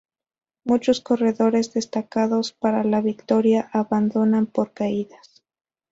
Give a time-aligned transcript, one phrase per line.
[0.63, 5.43] Muchos corredores destacados para la victoria abandonan por caídas.